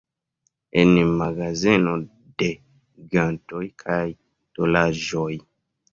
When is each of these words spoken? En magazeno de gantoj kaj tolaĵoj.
En 0.83 0.93
magazeno 1.19 1.93
de 2.43 2.49
gantoj 3.15 3.63
kaj 3.85 4.03
tolaĵoj. 4.57 5.31